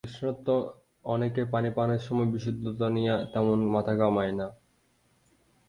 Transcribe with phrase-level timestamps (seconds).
[0.03, 0.47] তৃষ্ণার্ত
[1.05, 4.47] অনেকে পানি পানের সময় বিশুদ্ধতা নিয়ে তেমন মাথা ঘামায় না।